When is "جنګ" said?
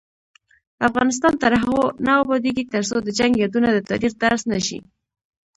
3.19-3.33